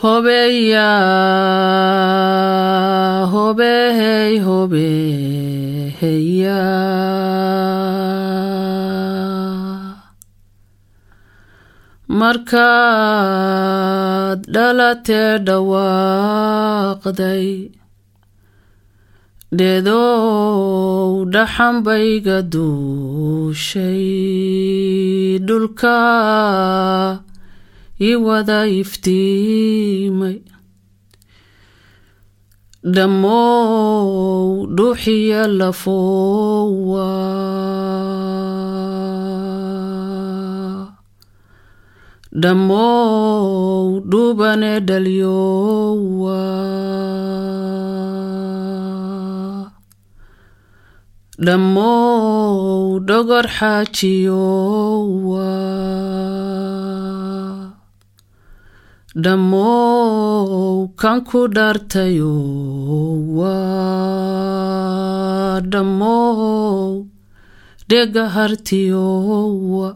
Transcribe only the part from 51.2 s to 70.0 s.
Dhammow dhogor xaajiyowa dhammow kan ku dhaartayowa dhammow dhega hartiyowa